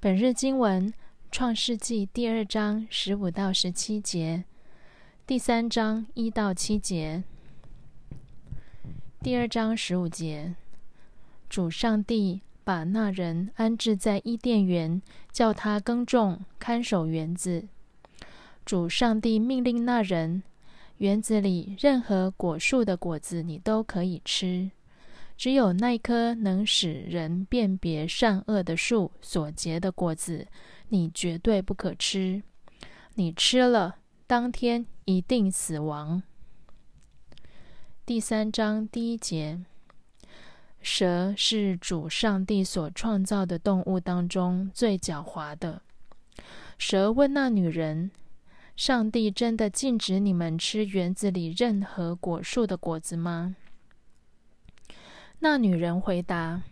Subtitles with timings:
[0.00, 0.94] 本日经文：
[1.32, 4.44] 创世纪第二章十五到十七节，
[5.26, 7.24] 第三章一到七节。
[9.20, 10.54] 第二章十五节，
[11.48, 15.02] 主上帝把那人安置在伊甸园，
[15.32, 17.66] 叫他耕种、看守园子。
[18.64, 20.44] 主上帝命令那人：
[20.98, 24.70] 园子里任何果树的果子你都可以吃，
[25.38, 30.48] 只有那棵能使人辨别善恶的树所结的果子，
[30.88, 32.42] 你绝对不可吃。
[33.14, 36.20] 你吃了，当天一定死亡。
[38.04, 39.60] 第三章第一节，
[40.82, 45.80] 蛇是主上帝所创造的动物当中最狡猾的。
[46.76, 48.10] 蛇问那女人。
[48.74, 53.56] 上帝真的禁止你们吃园子里任何果树的果子吗？
[55.40, 56.62] 那女人回答：“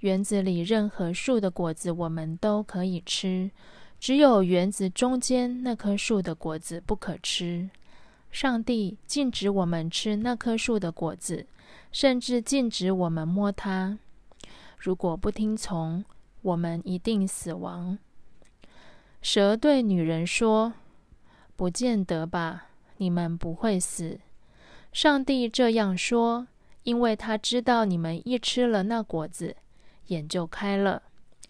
[0.00, 3.50] 园子里任何树的果子我们都可以吃，
[3.98, 7.70] 只有园子中间那棵树的果子不可吃。
[8.30, 11.46] 上帝禁止我们吃那棵树的果子，
[11.90, 13.98] 甚至禁止我们摸它。
[14.78, 16.04] 如果不听从，
[16.42, 17.98] 我们一定死亡。”
[19.22, 20.72] 蛇对女人说。
[21.54, 24.18] 不见得吧，你们不会死。
[24.92, 26.48] 上帝这样说，
[26.84, 29.56] 因为他知道你们一吃了那果子，
[30.06, 31.02] 眼就开了，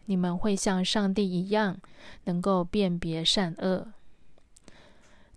[0.06, 1.78] 你们会像上帝一样，
[2.24, 3.92] 能够辨别善恶。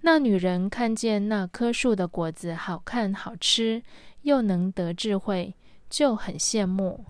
[0.02, 3.81] 那女人看见那棵树的果子好看好吃，
[4.21, 5.55] 又能得智慧，
[5.89, 7.05] 就很羡慕。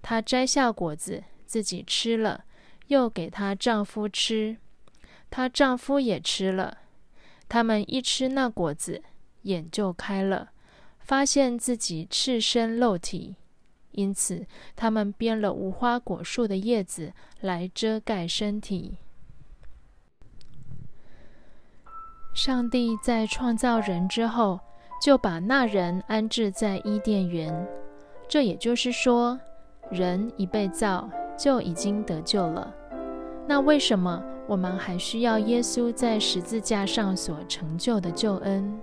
[0.00, 2.44] 她摘下果子自己吃了，
[2.86, 4.56] 又给她丈夫吃，
[5.28, 6.78] 她丈夫也吃了。
[7.48, 9.02] 他们一吃那果子，
[9.42, 10.52] 眼就开了，
[11.02, 13.36] 发现自己赤身露体，
[13.90, 18.96] 因此他们编了无花果树的叶子来遮盖身体。
[22.34, 24.58] 上帝在创造人之后，
[25.02, 27.68] 就把那人安置在伊甸园，
[28.26, 29.38] 这也就是说，
[29.90, 32.74] 人一被造就已经得救了。
[33.46, 34.24] 那为什么？
[34.48, 38.80] 我们还需要耶稣在十字架上所成就的救恩。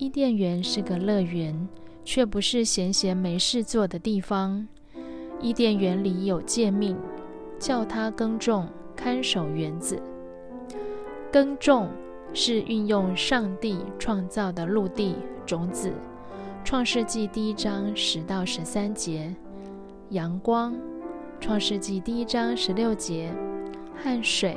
[0.00, 1.68] 伊甸园是个乐园，
[2.06, 4.66] 却不是闲闲没事做的地方。
[5.42, 6.96] 伊甸园里有诫命，
[7.58, 8.66] 叫他耕种、
[8.96, 10.00] 看守园子。
[11.30, 11.90] 耕种
[12.32, 15.92] 是运用上帝创造的陆地种子，
[16.64, 19.30] 创世纪第一章十到十三节；
[20.08, 20.74] 阳光，
[21.42, 23.30] 创世纪第一章十六节。
[24.02, 24.56] 汗水，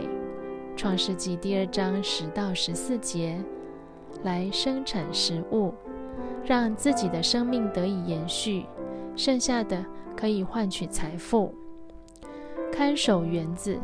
[0.78, 3.38] 《创世纪》第二章十到十四节，
[4.23, 5.73] 来生产食物，
[6.44, 8.66] 让自己的生命得以延续，
[9.16, 9.85] 剩下的
[10.16, 11.53] 可以换取财富。
[12.72, 13.78] 看守园子，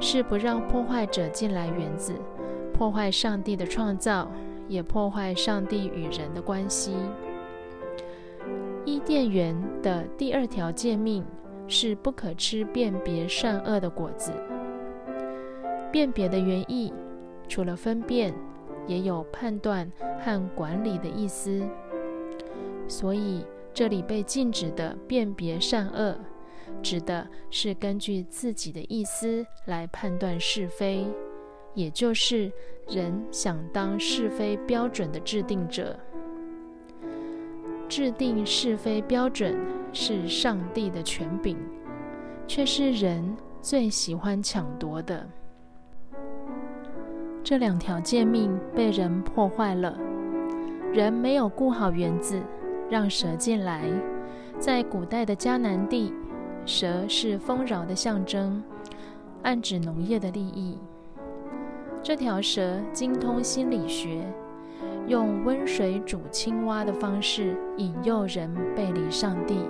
[0.00, 2.14] 是不让破坏者进来园子，
[2.72, 4.30] 破坏上帝的创造，
[4.68, 6.94] 也破坏上帝与人的关系。
[8.84, 11.24] 伊甸园的第二条诫命
[11.66, 14.32] 是不可吃辨别善恶的果子。
[15.90, 16.92] 辨别的原意，
[17.48, 18.32] 除了分辨，
[18.88, 19.88] 也有判断
[20.18, 21.62] 和管理的意思。
[22.88, 26.18] 所以，这里被禁止的辨别善恶，
[26.82, 31.06] 指的是根据自己的意思来判断是非，
[31.74, 32.50] 也就是
[32.88, 35.96] 人想当是非标准的制定者。
[37.88, 39.56] 制定是非标准
[39.92, 41.56] 是上帝的权柄，
[42.46, 45.26] 却是人最喜欢抢夺的。
[47.48, 49.96] 这两条诫命被人破坏了，
[50.92, 52.38] 人没有顾好园子，
[52.90, 53.88] 让蛇进来。
[54.58, 56.12] 在古代的迦南地，
[56.66, 58.62] 蛇是丰饶的象征，
[59.44, 60.76] 暗指农业的利益。
[62.02, 64.30] 这条蛇精通心理学，
[65.06, 69.60] 用温水煮青蛙的方式引诱人背离上帝，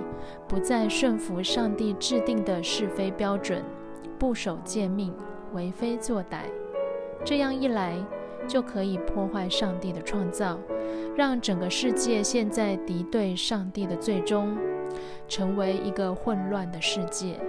[0.49, 3.63] 不再顺服上帝制定的是非标准，
[4.17, 5.13] 不守诫命，
[5.53, 6.41] 为非作歹。
[7.23, 7.93] 这样一来，
[8.47, 10.57] 就可以破坏上帝的创造，
[11.15, 14.57] 让整个世界陷在敌对上帝的最终，
[15.27, 17.39] 成为一个混乱的世界。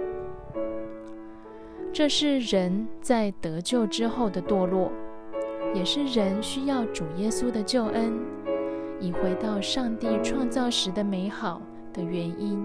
[1.93, 4.91] 这是人在得救之后的堕落，
[5.73, 8.13] 也是人需要主耶稣的救恩，
[8.99, 12.61] 以回到上帝创造时的美好的原因。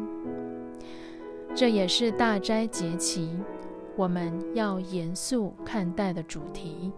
[1.55, 3.31] 这也是大斋节期。
[3.96, 6.93] 我们要严肃看待的主题。